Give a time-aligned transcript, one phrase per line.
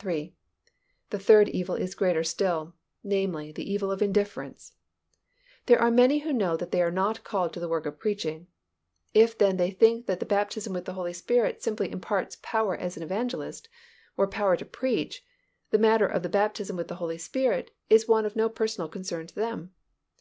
[0.00, 0.34] (3)
[1.10, 2.74] The third evil is greater still,
[3.04, 4.72] namely, the evil of indifference.
[5.66, 8.48] There are many who know that they are not called to the work of preaching.
[9.14, 12.96] If then they think that the baptism with the Holy Spirit simply imparts power as
[12.96, 13.68] an evangelist,
[14.16, 15.24] or power to preach,
[15.70, 19.28] the matter of the baptism with the Holy Spirit is one of no personal concern
[19.28, 19.72] to them.